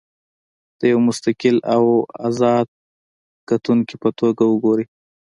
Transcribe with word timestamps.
د 0.79 0.81
یوه 0.91 1.01
مستقل 1.09 1.57
او 1.75 1.83
ازاد 2.27 2.67
کتونکي 3.49 3.95
په 4.03 4.09
توګه 4.19 4.43
وګورئ. 4.47 4.85